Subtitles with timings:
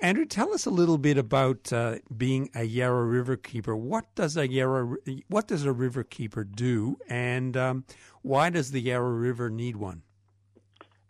[0.00, 3.76] Andrew, tell us a little bit about uh, being a Yarra River keeper.
[3.76, 4.96] What does a Yarra
[5.28, 7.84] What does a river keeper do, and um,
[8.22, 10.02] why does the Yarra River need one?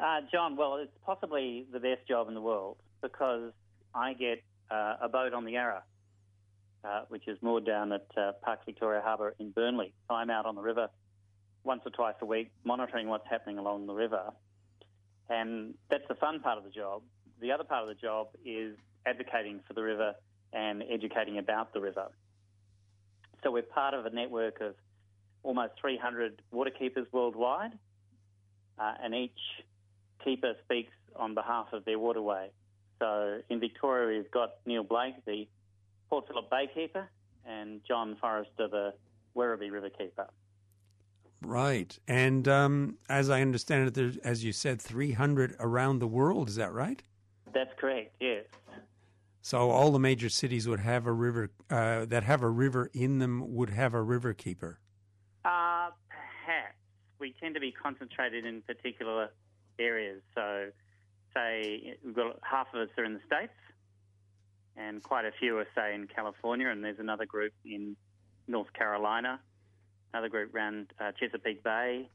[0.03, 3.53] Uh, John, well, it's possibly the best job in the world because
[3.95, 5.85] I get uh, a boat on the Yarra.
[6.85, 9.93] Uh, which is moored down at uh, Park Victoria Harbour in Burnley.
[10.09, 10.89] So I'm out on the river
[11.63, 14.33] once or twice a week monitoring what's happening along the river.
[15.31, 17.03] And that's the fun part of the job.
[17.41, 18.77] The other part of the job is
[19.07, 20.15] advocating for the river
[20.53, 22.09] and educating about the river.
[23.45, 24.75] So we're part of a network of
[25.45, 27.79] almost 300 waterkeepers worldwide,
[28.77, 29.39] uh, and each
[30.25, 32.51] keeper speaks on behalf of their waterway.
[32.99, 35.49] So in Victoria, we've got Neil Blake, the
[36.09, 37.09] Port Phillip Bay keeper,
[37.45, 38.95] and John Forrester, the
[39.37, 40.29] Werribee River keeper.
[41.45, 41.99] Right.
[42.07, 46.49] And um, as I understand it, there's, as you said, 300 around the world.
[46.49, 47.03] Is that right?
[47.53, 48.45] That's correct, yes.
[49.41, 53.19] So all the major cities would have a river, uh, that have a river in
[53.19, 54.79] them would have a river keeper?
[55.45, 56.77] Uh, perhaps.
[57.19, 59.31] We tend to be concentrated in particular
[59.79, 60.23] areas.
[60.35, 60.69] So,
[61.35, 63.53] say, we've got half of us are in the States,
[64.77, 67.97] and quite a few are, say, in California, and there's another group in
[68.49, 69.41] North Carolina,
[70.13, 72.09] another group around uh, Chesapeake Bay.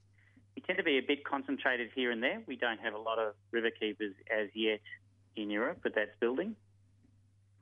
[0.55, 2.41] We tend to be a bit concentrated here and there.
[2.47, 4.79] We don't have a lot of river keepers as yet
[5.35, 6.55] in Europe, but that's building.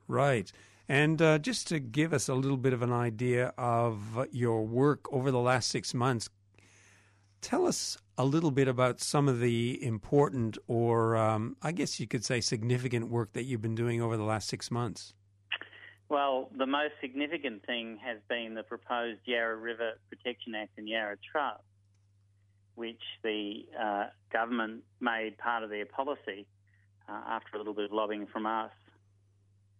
[0.08, 0.50] Right.
[0.88, 5.12] And uh, just to give us a little bit of an idea of your work
[5.12, 6.28] over the last six months,
[7.46, 12.08] tell us a little bit about some of the important, or um, I guess you
[12.08, 15.14] could say significant work that you've been doing over the last six months.
[16.08, 21.18] Well, the most significant thing has been the proposed Yarra River Protection Act and Yarra
[21.30, 21.62] Trust,
[22.74, 26.48] which the uh, government made part of their policy
[27.08, 28.72] uh, after a little bit of lobbying from us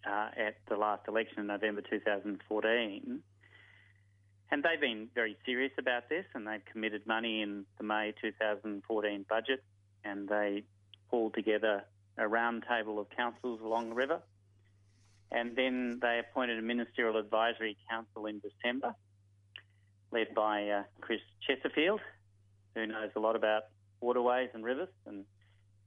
[0.08, 3.22] uh, at the last election in November 2014.
[4.50, 9.26] And they've been very serious about this and they've committed money in the May 2014
[9.28, 9.62] budget
[10.04, 10.62] and they
[11.10, 11.84] pulled together
[12.16, 14.20] a round table of councils along the river.
[15.32, 18.94] And then they appointed a ministerial advisory council in December,
[20.12, 22.00] led by uh, Chris Chesterfield,
[22.74, 23.64] who knows a lot about
[24.00, 25.24] waterways and rivers and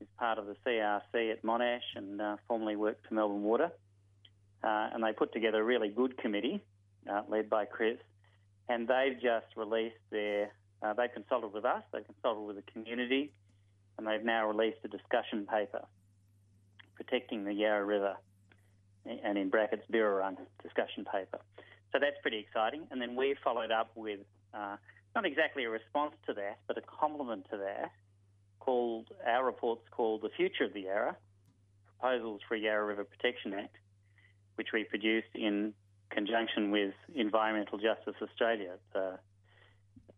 [0.01, 3.71] is part of the CRC at Monash and uh, formerly worked for Melbourne Water.
[4.61, 6.61] Uh, and they put together a really good committee
[7.09, 7.97] uh, led by Chris
[8.69, 10.51] and they've just released their.
[10.81, 13.33] Uh, they consulted with us, they consulted with the community,
[13.97, 15.85] and they've now released a discussion paper
[16.95, 18.15] protecting the Yarra River,
[19.05, 21.39] and in brackets Birrarung discussion paper.
[21.91, 22.87] So that's pretty exciting.
[22.91, 24.19] And then we followed up with
[24.53, 24.75] uh,
[25.15, 27.91] not exactly a response to that, but a complement to that.
[28.59, 31.15] Called our report's called "The Future of the Yarra:
[31.99, 33.75] Proposals for a Yarra River Protection Act,"
[34.55, 35.73] which we produced in
[36.09, 39.19] conjunction with Environmental Justice Australia, the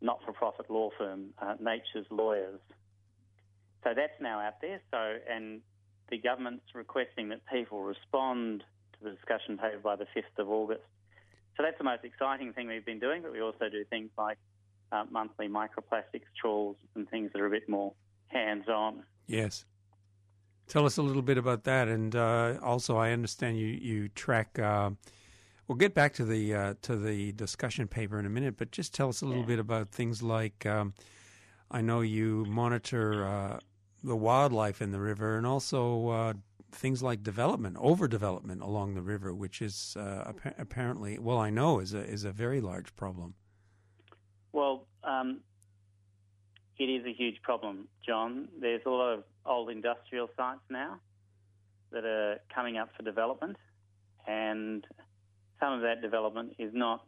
[0.02, 2.60] not-for-profit law firm, uh, Nature's Lawyers.
[3.84, 4.82] So that's now out there.
[4.92, 5.62] So and
[6.10, 10.84] the government's requesting that people respond to the discussion paper by the 5th of August.
[11.58, 14.38] So that's the most exciting thing we've been doing, but we also do things like
[14.92, 17.94] uh, monthly microplastics trawls and things that are a bit more
[18.28, 19.04] hands-on.
[19.28, 19.66] Yes.
[20.68, 24.58] Tell us a little bit about that, and uh, also I understand you you track.
[24.58, 24.92] Uh,
[25.72, 28.94] we'll get back to the uh, to the discussion paper in a minute, but just
[28.94, 29.48] tell us a little Yeah.
[29.48, 30.66] bit about things like.
[30.66, 30.94] Um,
[31.74, 33.60] I know you monitor uh,
[34.04, 36.34] the wildlife in the river, and also uh,
[36.74, 41.80] things like development, overdevelopment along the river, which is uh, appa- apparently, well, I know
[41.80, 43.36] is a is a very large problem.
[44.52, 45.40] Well, um,
[46.78, 48.50] it is a huge problem, John.
[48.60, 51.00] There's a lot of old industrial sites now
[51.94, 53.56] that are coming up for development,
[54.28, 54.86] and
[55.62, 57.06] some of that development is not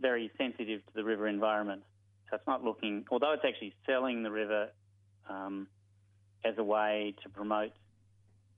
[0.00, 1.82] very sensitive to the river environment.
[2.28, 4.68] So it's not looking, although it's actually selling the river
[5.28, 5.68] um,
[6.44, 7.72] as a way to promote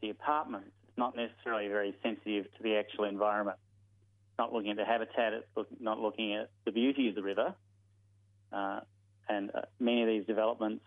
[0.01, 3.59] the apartments, it's not necessarily very sensitive to the actual environment.
[4.31, 7.23] It's not looking at the habitat, it's look, not looking at the beauty of the
[7.23, 7.55] river.
[8.53, 8.81] Uh,
[9.29, 10.85] and uh, many of these developments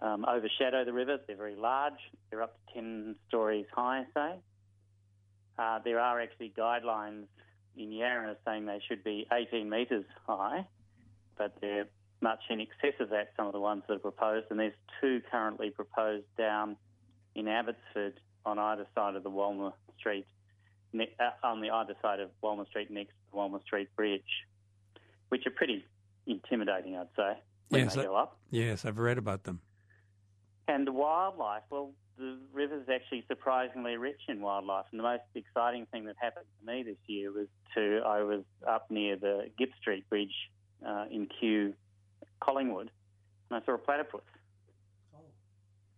[0.00, 1.18] um, overshadow the river.
[1.26, 1.98] They're very large.
[2.30, 4.36] They're up to 10 stories high, say.
[5.58, 7.24] Uh, there are actually guidelines
[7.76, 10.66] in Yarra saying they should be 18 metres high,
[11.38, 11.86] but they're
[12.20, 14.46] much in excess of that, some of the ones that are proposed.
[14.50, 16.76] And there's two currently proposed down
[17.34, 20.26] in Abbotsford on either side of the Walmer Street,
[20.92, 24.22] ne- uh, on the either side of Walmer Street next to the Walmer Street Bridge,
[25.28, 25.84] which are pretty
[26.26, 27.38] intimidating, I'd say,
[27.68, 28.38] when Yes, they I- go up.
[28.50, 29.60] Yes, I've read about them.
[30.68, 34.86] And the wildlife, well, the river's actually surprisingly rich in wildlife.
[34.90, 38.42] And the most exciting thing that happened to me this year was to I was
[38.66, 40.34] up near the Gipps Street Bridge
[40.86, 41.74] uh, in Kew,
[42.40, 42.90] Collingwood,
[43.50, 44.22] and I saw a platypus.
[45.14, 45.20] Oh.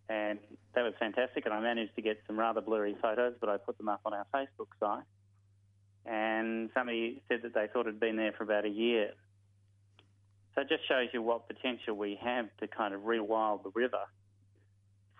[0.08, 0.38] And
[0.74, 1.46] that was fantastic.
[1.46, 4.12] And I managed to get some rather blurry photos, but I put them up on
[4.12, 5.04] our Facebook site.
[6.04, 9.10] And somebody said that they thought it had been there for about a year.
[10.54, 14.00] So it just shows you what potential we have to kind of rewild the river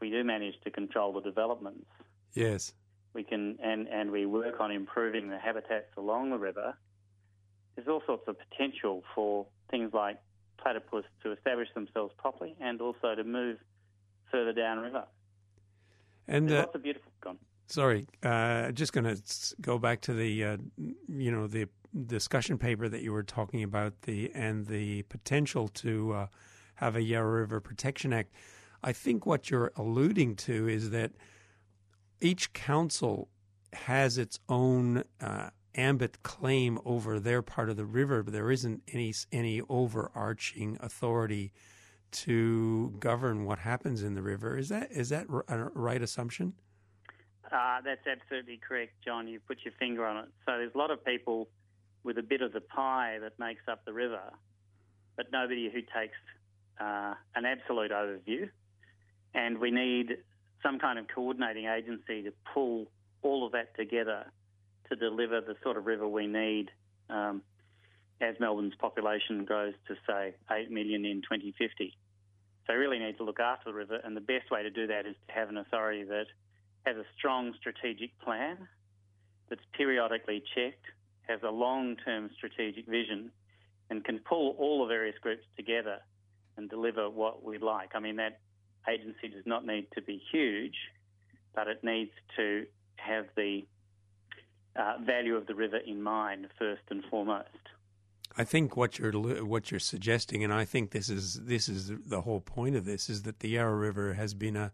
[0.01, 1.87] we do manage to control the developments,
[2.35, 2.73] Yes.
[3.15, 6.75] we can and, and we work on improving the habitats along the river,
[7.75, 10.19] there's all sorts of potential for things like
[10.61, 13.59] platypus to establish themselves properly and also to move
[14.31, 15.05] further downriver.
[16.27, 17.39] And There's uh, lots of beautiful gone.
[17.67, 19.23] Sorry, uh, just going to
[19.61, 20.57] go back to the uh,
[21.09, 21.69] you know the
[22.07, 26.27] discussion paper that you were talking about the and the potential to uh,
[26.77, 28.33] have a Yarra River Protection Act.
[28.83, 31.13] I think what you're alluding to is that
[32.21, 33.29] each council
[33.73, 38.83] has its own uh, ambit claim over their part of the river, but there isn't
[38.93, 41.53] any any overarching authority
[42.11, 44.57] to govern what happens in the river.
[44.57, 46.55] Is that is that a right assumption?
[47.51, 49.27] Uh, that's absolutely correct, John.
[49.27, 50.29] You put your finger on it.
[50.45, 51.49] So there's a lot of people
[52.05, 54.33] with a bit of the pie that makes up the river,
[55.17, 56.17] but nobody who takes
[56.81, 58.51] uh, an absolute overview.
[59.39, 60.17] And we need
[60.65, 62.87] some kind of coordinating agency to pull
[63.23, 64.27] all of that together
[64.91, 66.73] to deliver the sort of river we need
[67.09, 67.43] um,
[68.21, 71.97] as Melbourne's population grows to, say, 8 million in 2050.
[72.67, 74.89] So we really need to look after the river, and the best way to do
[74.89, 76.27] that is to have an authority that
[76.85, 78.57] has a strong strategic plan
[79.49, 80.85] that's periodically checked,
[81.29, 83.31] has a long term strategic vision,
[83.89, 85.99] and can pull all the various groups together
[86.57, 87.91] and deliver what we'd like.
[87.95, 88.41] I mean, that
[88.89, 90.77] agency does not need to be huge,
[91.55, 92.67] but it needs to
[92.97, 93.67] have the
[94.77, 97.49] uh, value of the river in mind first and foremost.
[98.37, 99.13] I think what you're
[99.45, 103.11] what you're suggesting, and I think this is this is the whole point of this,
[103.11, 104.71] is that the Yarra River has been a,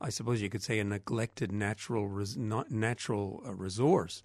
[0.00, 4.22] I suppose you could say, a neglected natural res, not natural uh, resource,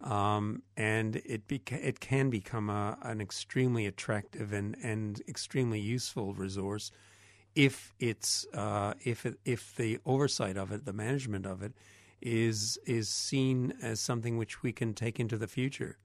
[0.00, 6.32] um, and it beca- it can become a, an extremely attractive and, and extremely useful
[6.32, 6.90] resource
[7.54, 11.72] if it's uh, if it, if the oversight of it, the management of it,
[12.20, 15.98] is is seen as something which we can take into the future.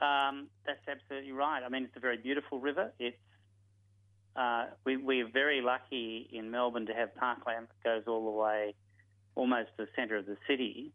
[0.00, 1.62] Um, that's absolutely right.
[1.64, 2.92] I mean, it's a very beautiful river.
[2.98, 3.16] It's
[4.36, 8.74] uh, we, we're very lucky in Melbourne to have parkland that goes all the way
[9.36, 10.92] almost to the centre of the city.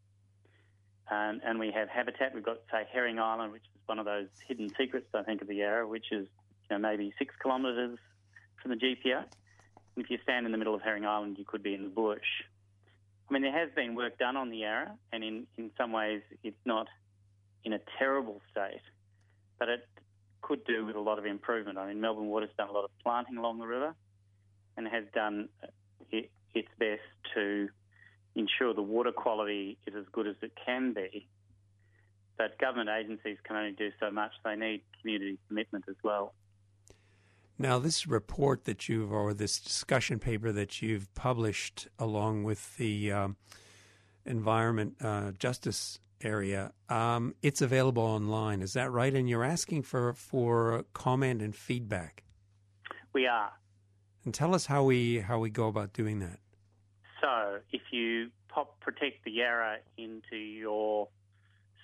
[1.10, 2.36] Um, and we have habitat.
[2.36, 5.48] We've got, say, Herring Island, which is one of those hidden secrets, I think, of
[5.48, 6.28] the Yarra, which is
[6.70, 7.98] you know, maybe six kilometres
[8.62, 9.24] from the GPO.
[9.96, 11.90] And if you stand in the middle of Herring Island, you could be in the
[11.90, 12.20] bush.
[13.30, 16.22] I mean, there has been work done on the Yarra, and in, in some ways,
[16.44, 16.88] it's not
[17.64, 18.82] in a terrible state,
[19.60, 19.88] but it
[20.42, 21.78] could do with a lot of improvement.
[21.78, 23.94] I mean, Melbourne Water's done a lot of planting along the river
[24.78, 25.68] and has done uh,
[26.12, 27.02] it, its best
[27.36, 27.70] to
[28.36, 31.28] ensure the water quality is as good as it can be.
[32.40, 34.32] but government agencies can only do so much.
[34.46, 36.34] They need community commitment as well.
[37.62, 43.12] Now, this report that you've, or this discussion paper that you've published along with the
[43.12, 43.36] um,
[44.26, 48.62] environment uh, justice area, um, it's available online.
[48.62, 49.14] Is that right?
[49.14, 52.24] And you're asking for for comment and feedback.
[53.12, 53.52] We are.
[54.24, 56.40] And tell us how we how we go about doing that.
[57.20, 61.10] So, if you pop Protect the Yarra into your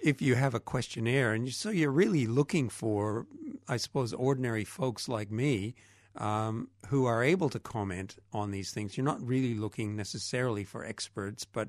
[0.03, 3.27] if you have a questionnaire, and so you're really looking for,
[3.69, 5.75] I suppose, ordinary folks like me
[6.17, 8.97] um, who are able to comment on these things.
[8.97, 11.69] You're not really looking necessarily for experts, but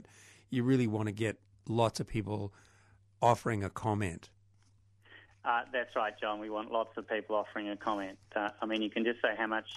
[0.49, 1.37] you really want to get
[1.67, 2.53] lots of people
[3.21, 4.29] offering a comment.
[5.45, 6.39] Uh, that's right, John.
[6.39, 8.17] We want lots of people offering a comment.
[8.35, 9.67] Uh, I mean, you can just say how much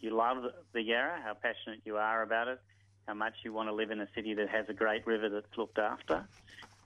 [0.00, 2.60] you love the Yarra, how passionate you are about it,
[3.06, 5.56] how much you want to live in a city that has a great river that's
[5.56, 6.26] looked after.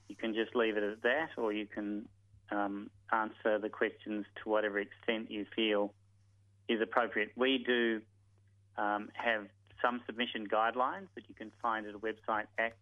[0.09, 2.09] You can just leave it at that, or you can
[2.51, 5.93] um, answer the questions to whatever extent you feel
[6.69, 7.33] is appropriate.
[7.37, 8.01] We do
[8.77, 9.47] um, have
[9.83, 12.79] some submission guidelines that you can find at a website, act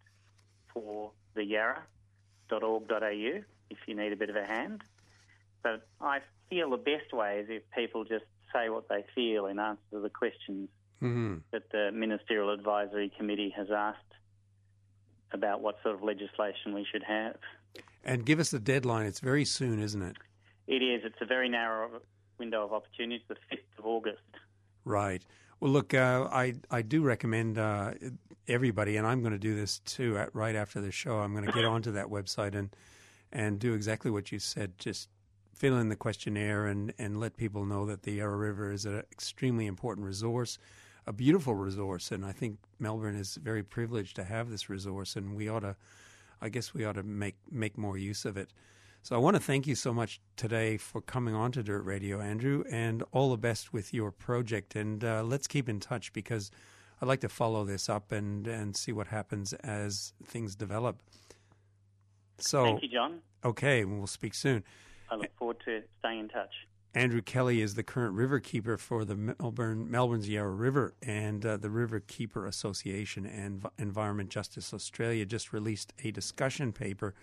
[0.73, 4.81] for the yarra.org.au, if you need a bit of a hand.
[5.63, 6.19] But I
[6.49, 9.99] feel the best way is if people just say what they feel in answer to
[9.99, 10.69] the questions
[11.01, 11.37] mm-hmm.
[11.51, 13.99] that the Ministerial Advisory Committee has asked
[15.31, 17.37] about what sort of legislation we should have.
[18.03, 19.05] And give us the deadline.
[19.05, 20.17] It's very soon, isn't it?
[20.67, 21.01] It is.
[21.03, 22.01] It's a very narrow
[22.37, 23.23] window of opportunity.
[23.27, 24.21] It's the 5th of August.
[24.85, 25.23] Right.
[25.59, 27.93] Well, look, uh, I I do recommend uh,
[28.47, 30.17] everybody, and I'm going to do this too.
[30.17, 32.69] At, right after the show, I'm going to get onto that website and
[33.31, 34.77] and do exactly what you said.
[34.77, 35.09] Just
[35.57, 39.03] fill in the questionnaire and, and let people know that the Yarra River is an
[39.11, 40.59] extremely important resource,
[41.07, 45.35] a beautiful resource, and I think Melbourne is very privileged to have this resource, and
[45.35, 45.75] we ought to,
[46.41, 48.51] I guess, we ought to make make more use of it.
[49.01, 52.19] So I want to thank you so much today for coming on to Dirt Radio,
[52.19, 54.75] Andrew, and all the best with your project.
[54.75, 56.51] And uh, let's keep in touch because
[57.01, 61.01] I'd like to follow this up and and see what happens as things develop.
[62.37, 63.19] So thank you, John.
[63.45, 64.63] Okay, we'll speak soon.
[65.09, 66.53] I look forward to staying in touch.
[66.97, 71.55] Andrew Kelly is the current river keeper for the Melbourne Melbourne's Yarra River, and uh,
[71.55, 77.13] the River Keeper Association and Environment Justice Australia just released a discussion paper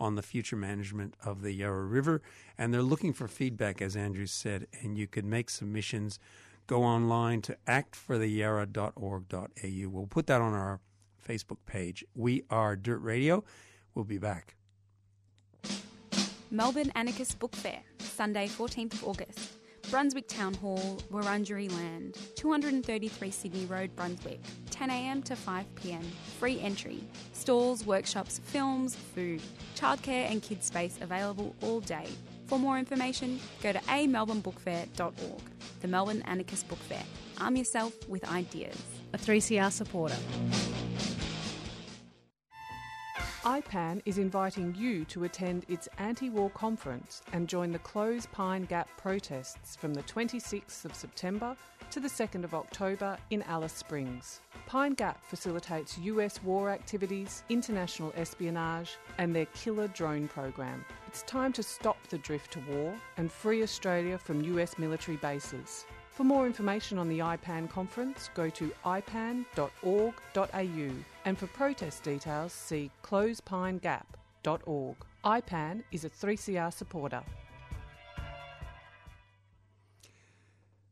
[0.00, 2.22] on the future management of the Yarra River,
[2.56, 6.18] and they're looking for feedback, as Andrew said, and you could make submissions.
[6.66, 9.88] Go online to actfortheyarra.org.au.
[9.90, 10.80] We'll put that on our
[11.22, 12.02] Facebook page.
[12.14, 13.44] We are Dirt Radio.
[13.94, 14.57] We'll be back.
[16.50, 19.52] Melbourne Anarchist Book Fair, Sunday 14th of August.
[19.90, 24.40] Brunswick Town Hall, Wurundjeri Land, 233 Sydney Road, Brunswick,
[24.70, 26.02] 10am to 5pm.
[26.38, 27.04] Free entry.
[27.32, 29.42] Stalls, workshops, films, food,
[29.76, 32.06] childcare and kids space available all day.
[32.46, 35.42] For more information, go to amelbournebookfair.org.
[35.80, 37.04] The Melbourne Anarchist Book Fair.
[37.40, 38.76] Arm yourself with ideas.
[39.12, 40.16] A 3CR supporter.
[43.48, 48.66] IPAN is inviting you to attend its anti war conference and join the Close Pine
[48.66, 51.56] Gap protests from the 26th of September
[51.90, 54.42] to the 2nd of October in Alice Springs.
[54.66, 60.84] Pine Gap facilitates US war activities, international espionage, and their killer drone program.
[61.06, 65.86] It's time to stop the drift to war and free Australia from US military bases.
[66.18, 69.44] For more information on the IPAN conference, go to ipan.org.au
[71.24, 74.96] and for protest details, see closepinegap.org.
[75.24, 77.22] IPAN is a 3CR supporter.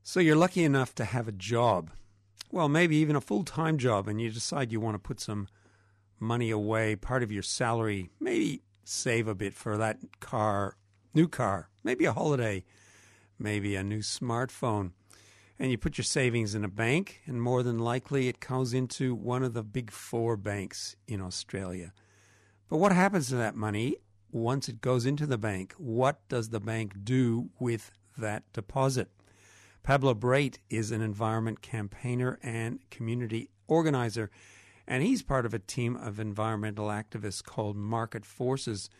[0.04, 1.90] So you're lucky enough to have a job,
[2.52, 5.48] well, maybe even a full time job, and you decide you want to put some
[6.20, 10.76] money away, part of your salary, maybe save a bit for that car
[11.14, 12.62] new car, maybe a holiday,
[13.40, 14.92] maybe a new smartphone.
[15.58, 19.14] And you put your savings in a bank, and more than likely it goes into
[19.14, 21.92] one of the big four banks in Australia.
[22.68, 23.96] But what happens to that money
[24.30, 25.72] once it goes into the bank?
[25.78, 29.08] What does the bank do with that deposit?
[29.82, 34.30] Pablo Brait is an environment campaigner and community organizer,
[34.86, 38.90] and he's part of a team of environmental activists called Market Forces.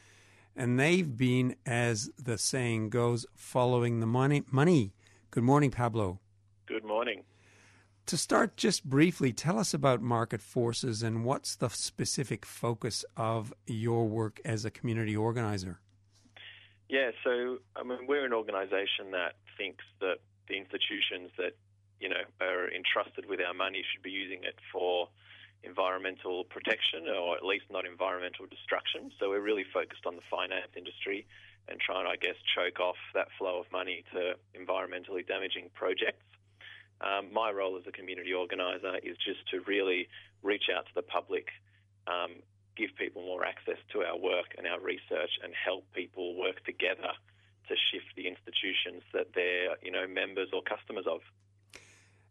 [0.54, 4.42] And they've been, as the saying goes, following the money.
[4.50, 4.94] money.
[5.30, 6.20] Good morning, Pablo.
[6.66, 7.23] Good morning.
[8.06, 13.52] To start, just briefly, tell us about Market Forces and what's the specific focus of
[13.66, 15.80] your work as a community organizer?
[16.88, 20.18] Yeah, so I mean, we're an organisation that thinks that
[20.49, 21.56] the institutions that
[22.00, 25.08] you know are entrusted with our money should be using it for
[25.62, 29.11] environmental protection or at least not environmental destruction.
[29.18, 31.26] So we're really focused on the finance industry
[31.68, 36.23] and trying, I guess, choke off that flow of money to environmentally damaging projects.
[37.00, 40.08] Um, my role as a community organiser is just to really
[40.42, 41.48] reach out to the public,
[42.06, 42.42] um,
[42.76, 47.12] give people more access to our work and our research, and help people work together
[47.68, 51.20] to shift the institutions that they're, you know, members or customers of.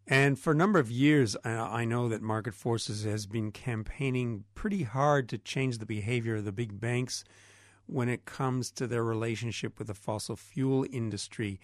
[0.07, 4.83] And for a number of years, I know that Market Forces has been campaigning pretty
[4.83, 7.23] hard to change the behavior of the big banks
[7.87, 11.59] when it comes to their relationship with the fossil fuel industry.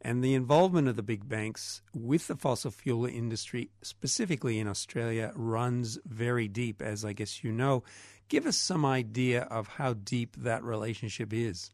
[0.00, 5.32] And the involvement of the big banks with the fossil fuel industry, specifically in Australia,
[5.34, 7.82] runs very deep, as I guess you know.
[8.28, 11.70] Give us some idea of how deep that relationship is.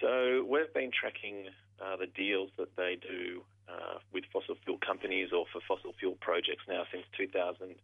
[0.00, 1.48] So, we've been tracking
[1.80, 6.16] uh, the deals that they do uh, with fossil fuel companies or for fossil fuel
[6.20, 7.74] projects now since 2000.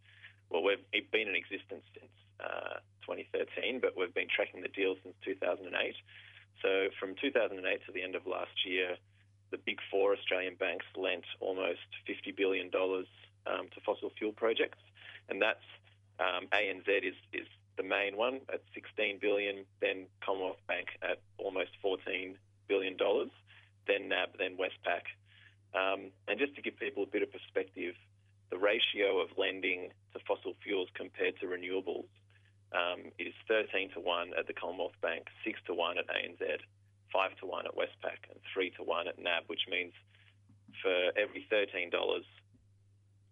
[0.51, 5.15] Well, we've been in existence since uh, 2013, but we've been tracking the deals since
[5.25, 5.95] 2008.
[6.63, 8.97] So from 2008 to the end of last year,
[9.51, 14.79] the big four Australian banks lent almost $50 billion um, to fossil fuel projects.
[15.29, 15.65] And that's
[16.21, 21.71] um, ANZ is, is the main one at 16 billion, then Commonwealth Bank at almost
[21.81, 23.31] 14 billion dollars,
[23.87, 25.07] then NAB, then Westpac.
[25.75, 27.95] Um, and just to give people a bit of perspective,
[28.51, 32.09] the ratio of lending to fossil fuels compared to renewables
[32.73, 36.61] um, is 13 to 1 at the Commonwealth Bank, 6 to 1 at ANZ,
[37.13, 39.93] 5 to 1 at Westpac, and 3 to 1 at NAB, which means
[40.83, 41.91] for every $13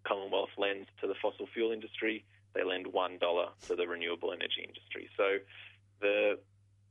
[0.05, 3.19] Commonwealth lends to the fossil fuel industry, they lend $1
[3.67, 5.09] to the renewable energy industry.
[5.17, 5.39] So
[6.01, 6.39] the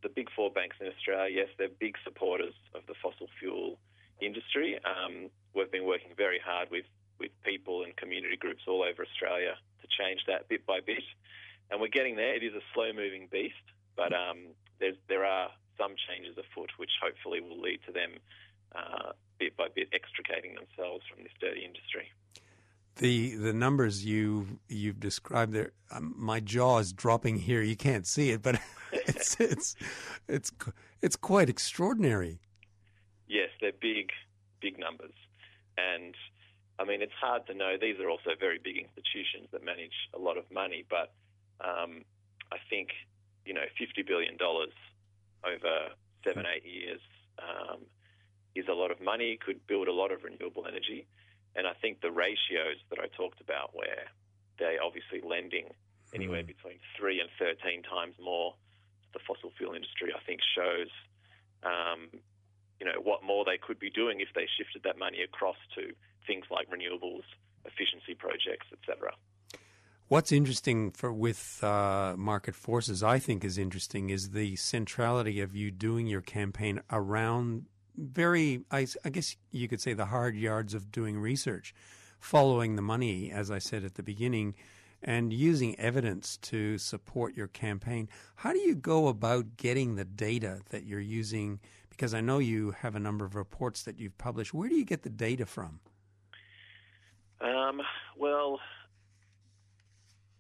[0.04, 3.80] the big four banks in Australia, yes, they're big supporters of the fossil fuel
[4.22, 4.78] industry.
[4.86, 6.86] Um, we've been working very hard with,
[7.18, 11.02] with people and community groups all over Australia to change that bit by bit
[11.72, 12.36] and we're getting there.
[12.36, 13.56] It is a slow moving beast,
[13.96, 18.20] but um, there are some changes afoot which hopefully will lead to them
[18.76, 22.12] uh, bit by bit extricating themselves from this dirty industry.
[22.98, 27.62] The the numbers you you've described there, um, my jaw is dropping here.
[27.62, 28.60] You can't see it, but
[28.92, 29.76] it's it's
[30.28, 30.52] it's
[31.02, 32.40] it's quite extraordinary.
[33.28, 34.12] Yes, they're big
[34.62, 35.16] big numbers,
[35.78, 36.16] and
[36.80, 37.76] I mean it's hard to know.
[37.80, 41.12] These are also very big institutions that manage a lot of money, but
[41.60, 42.04] um,
[42.52, 42.90] I think
[43.46, 44.74] you know fifty billion dollars
[45.46, 47.00] over seven eight years
[47.40, 47.86] um,
[48.56, 49.38] is a lot of money.
[49.38, 51.08] Could build a lot of renewable energy,
[51.56, 54.10] and I think the ratios that I talked about, where
[54.60, 55.70] they're obviously lending
[56.14, 56.48] anywhere mm.
[56.48, 60.92] between three and thirteen times more to the fossil fuel industry, I think shows.
[61.64, 62.10] Um,
[62.80, 65.96] you know what more they could be doing if they shifted that money across to
[66.28, 67.24] things like renewables,
[67.64, 69.16] efficiency projects, etc.
[70.08, 75.56] What's interesting for with uh, market forces, I think, is interesting is the centrality of
[75.56, 77.66] you doing your campaign around
[77.98, 81.74] very, I, I, guess you could say, the hard yards of doing research,
[82.20, 84.54] following the money, as I said at the beginning,
[85.02, 88.08] and using evidence to support your campaign.
[88.36, 91.60] How do you go about getting the data that you're using?
[91.90, 94.54] Because I know you have a number of reports that you've published.
[94.54, 95.80] Where do you get the data from?
[97.42, 97.82] Um,
[98.18, 98.60] well,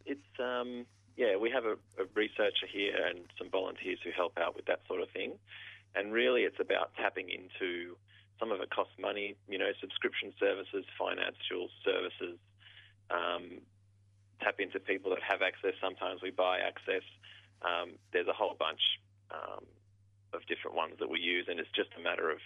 [0.05, 0.85] it's um,
[1.17, 4.81] yeah, we have a, a, researcher here and some volunteers who help out with that
[4.87, 5.33] sort of thing.
[5.95, 7.95] And really, it's about tapping into
[8.39, 12.37] some of it costs money, you know, subscription services, financial services.
[13.09, 13.61] Um,
[14.41, 15.73] tap into people that have access.
[15.81, 17.03] Sometimes we buy access.
[17.61, 18.81] Um, there's a whole bunch
[19.31, 19.63] um,
[20.33, 22.39] of different ones that we use, and it's just a matter of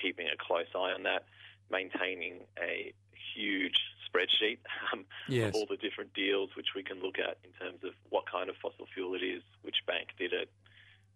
[0.00, 1.24] keeping a close eye on that,
[1.70, 2.92] maintaining a
[3.34, 3.76] huge
[4.16, 4.58] spreadsheet
[4.92, 5.48] um, yes.
[5.48, 8.48] of all the different deals which we can look at in terms of what kind
[8.48, 10.48] of fossil fuel it is, which bank did it,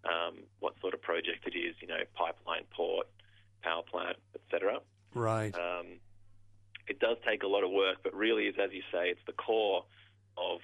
[0.04, 3.06] um, what sort of project it is, you know, pipeline, port,
[3.62, 4.80] power plant, etc.
[5.14, 5.54] Right.
[5.54, 6.00] Um,
[6.88, 9.36] it does take a lot of work, but really is, as you say, it's the
[9.36, 9.84] core
[10.36, 10.60] of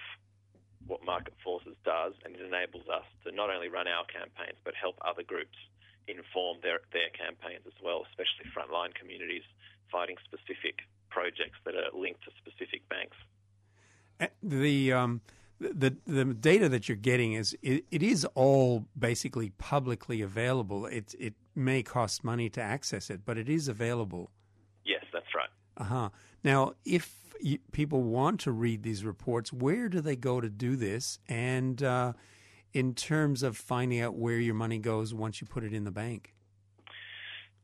[0.85, 4.73] what Market Forces does, and it enables us to not only run our campaigns, but
[4.75, 5.55] help other groups
[6.07, 9.43] inform their, their campaigns as well, especially frontline communities
[9.91, 10.83] fighting specific
[11.17, 13.17] projects that are linked to specific banks.
[14.43, 15.21] The um,
[15.59, 20.85] the the data that you're getting is it, it is all basically publicly available.
[20.85, 24.29] It it may cost money to access it, but it is available.
[24.85, 25.49] Yes, that's right.
[25.77, 26.09] Uh huh.
[26.43, 30.75] Now, if you, people want to read these reports, where do they go to do
[30.75, 31.19] this?
[31.27, 32.13] And uh,
[32.73, 35.91] in terms of finding out where your money goes once you put it in the
[35.91, 36.33] bank.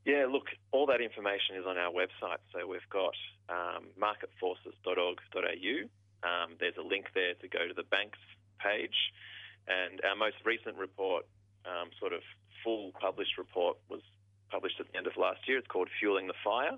[0.06, 2.44] Yeah, look, all that information is on our website.
[2.52, 3.16] So we've got
[3.48, 5.76] um, marketforces.org.au.
[6.28, 8.20] Um, there's a link there to go to the banks
[8.60, 8.96] page.
[9.68, 11.24] And our most recent report,
[11.64, 12.20] um, sort of
[12.64, 14.02] full published report, was
[14.52, 15.58] published at the end of last year.
[15.58, 16.76] It's called Fueling the Fire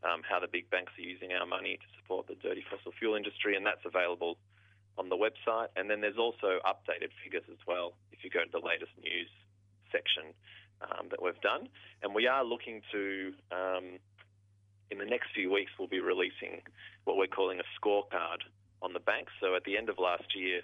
[0.00, 3.14] um, How the Big Banks Are Using Our Money to Support the Dirty Fossil Fuel
[3.14, 3.56] Industry.
[3.56, 4.38] And that's available
[4.96, 5.68] on the website.
[5.76, 9.28] And then there's also updated figures as well if you go to the latest news
[9.92, 10.32] section
[10.82, 11.68] um, that we've done.
[12.02, 13.84] And we are looking to, um,
[14.90, 16.62] in the next few weeks, we'll be releasing
[17.04, 18.42] what we're calling a scorecard
[18.82, 19.32] on the banks.
[19.40, 20.62] So at the end of last year,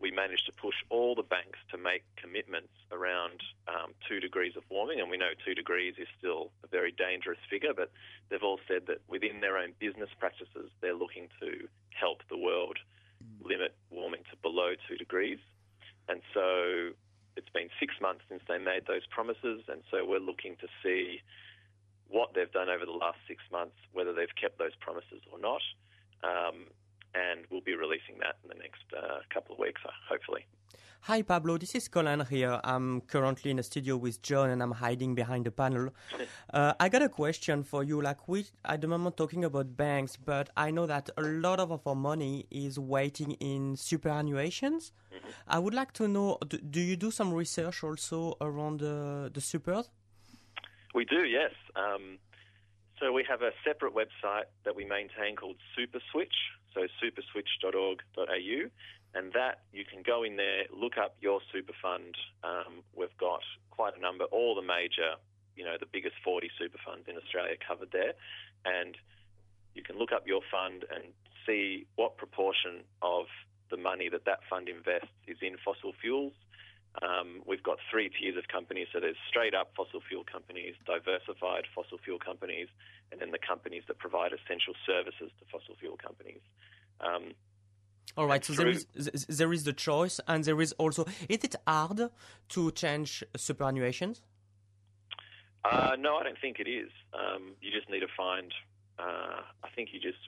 [0.00, 4.62] we managed to push all the banks to make commitments around um, two degrees of
[4.70, 4.98] warming.
[4.98, 7.92] And we know two degrees is still a very dangerous figure, but
[8.30, 12.78] they've all said that within their own business practices, they're looking to help the world
[13.42, 15.38] limit warming to below two degrees.
[16.08, 16.92] And so
[17.40, 21.24] it's been six months since they made those promises, and so we're looking to see
[22.08, 25.62] what they've done over the last six months, whether they've kept those promises or not.
[26.22, 26.68] Um,
[27.14, 30.44] and we'll be releasing that in the next uh, couple of weeks, uh, hopefully.
[31.04, 31.56] Hi, Pablo.
[31.56, 32.60] This is Colin here.
[32.62, 35.90] I'm currently in a studio with John and I'm hiding behind the panel.
[36.52, 38.02] Uh, I got a question for you.
[38.02, 41.86] Like, we at the moment talking about banks, but I know that a lot of
[41.86, 44.90] our money is waiting in superannuations.
[45.14, 45.30] Mm-hmm.
[45.46, 49.40] I would like to know do, do you do some research also around the, the
[49.40, 49.90] supers?
[50.92, 51.52] We do, yes.
[51.76, 52.18] Um,
[52.98, 56.36] so we have a separate website that we maintain called SuperSwitch,
[56.74, 58.68] so superswitch.org.au,
[59.14, 62.14] and that you can go in there, look up your super fund.
[62.44, 65.18] Um, we've got quite a number, all the major,
[65.56, 68.14] you know, the biggest 40 super funds in Australia covered there,
[68.64, 68.96] and
[69.74, 71.04] you can look up your fund and
[71.46, 73.26] see what proportion of
[73.70, 76.32] the money that that fund invests is in fossil fuels.
[77.02, 78.88] Um, we've got three tiers of companies.
[78.92, 82.66] So there's straight up fossil fuel companies, diversified fossil fuel companies,
[83.12, 86.42] and then the companies that provide essential services to fossil fuel companies.
[87.00, 87.32] Um,
[88.16, 91.04] All right, so there is th- there is the choice, and there is also.
[91.28, 92.10] Is it hard
[92.50, 94.20] to change superannuations?
[95.64, 96.90] uh, no, I don't think it is.
[97.14, 98.52] Um, you just need to find.
[98.98, 100.18] Uh, I think you just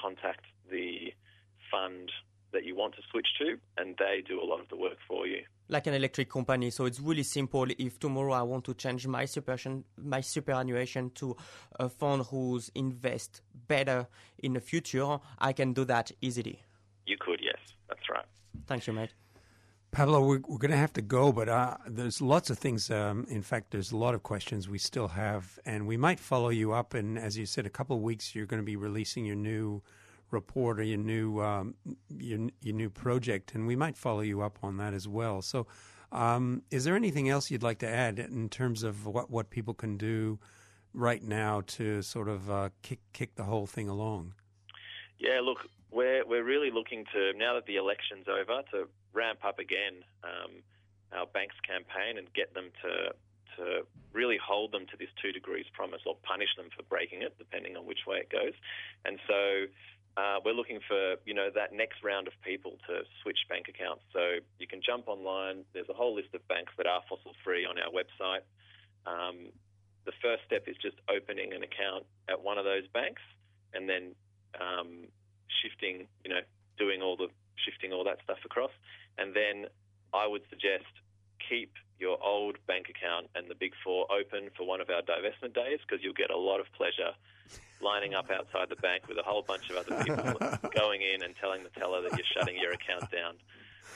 [0.00, 1.12] contact the
[1.70, 2.10] fund
[2.52, 5.26] that you want to switch to, and they do a lot of the work for
[5.26, 5.42] you.
[5.68, 6.68] like an electric company.
[6.70, 7.66] So it's really simple.
[7.78, 11.34] If tomorrow I want to change my superannuation, my superannuation to
[11.80, 14.06] a fund who's invest better
[14.38, 16.60] in the future, I can do that easily.
[17.06, 18.06] You could, yes, that's
[18.72, 18.78] right.
[18.82, 19.14] Thank you, mate.
[19.90, 22.90] Pablo, we're, we're going to have to go, but uh, there's lots of things.
[22.90, 26.48] Um, in fact, there's a lot of questions we still have, and we might follow
[26.48, 26.94] you up.
[26.94, 29.82] And as you said, a couple of weeks, you're going to be releasing your new
[30.30, 31.74] report or your new um,
[32.08, 35.42] your, your new project, and we might follow you up on that as well.
[35.42, 35.66] So,
[36.10, 39.74] um, is there anything else you'd like to add in terms of what what people
[39.74, 40.38] can do
[40.94, 44.32] right now to sort of uh, kick kick the whole thing along?
[45.18, 49.58] Yeah, look, we're we're really looking to now that the election's over to ramp up
[49.58, 50.62] again um,
[51.12, 53.12] our banks campaign and get them to
[53.56, 57.36] to really hold them to this two degrees promise or punish them for breaking it,
[57.36, 58.56] depending on which way it goes.
[59.04, 59.68] And so
[60.16, 64.02] uh, we're looking for you know that next round of people to switch bank accounts.
[64.12, 65.64] So you can jump online.
[65.72, 68.44] There's a whole list of banks that are fossil free on our website.
[69.04, 69.52] Um,
[70.04, 73.22] the first step is just opening an account at one of those banks,
[73.72, 74.14] and then
[74.60, 75.08] um,
[75.62, 76.40] shifting, you know,
[76.78, 77.28] doing all the
[77.64, 78.72] shifting all that stuff across.
[79.18, 79.66] And then
[80.12, 80.90] I would suggest
[81.48, 85.54] keep your old bank account and the Big Four open for one of our divestment
[85.54, 87.12] days because you'll get a lot of pleasure
[87.80, 91.34] lining up outside the bank with a whole bunch of other people going in and
[91.40, 93.34] telling the teller that you're shutting your account down.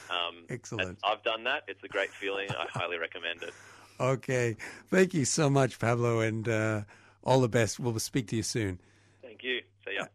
[0.09, 0.99] Um, Excellent.
[1.03, 1.63] I've done that.
[1.67, 2.49] It's a great feeling.
[2.51, 3.53] I highly recommend it.
[3.99, 4.55] Okay,
[4.89, 6.81] thank you so much, Pablo, and uh,
[7.23, 7.79] all the best.
[7.79, 8.79] We'll speak to you soon.
[9.23, 9.61] Thank you.
[9.85, 10.05] See ya.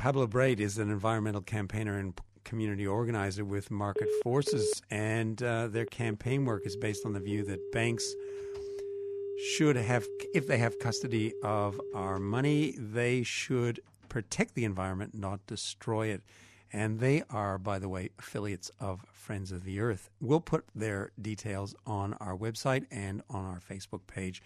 [0.00, 5.84] Pablo Brait is an environmental campaigner and community organizer with Market Forces, and uh, their
[5.84, 8.14] campaign work is based on the view that banks
[9.52, 15.46] should have, if they have custody of our money, they should protect the environment, not
[15.46, 16.22] destroy it.
[16.72, 20.08] And they are, by the way, affiliates of Friends of the Earth.
[20.18, 24.42] We'll put their details on our website and on our Facebook page.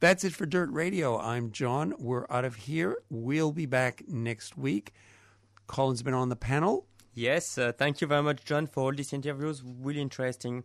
[0.00, 1.18] That's it for Dirt Radio.
[1.18, 1.94] I'm John.
[1.98, 2.98] We're out of here.
[3.10, 4.92] We'll be back next week.
[5.66, 6.86] Colin's been on the panel.
[7.14, 9.62] Yes, uh, thank you very much, John, for all these interviews.
[9.64, 10.64] Really interesting.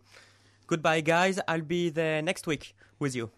[0.66, 1.38] Goodbye, guys.
[1.48, 3.30] I'll be there next week with you.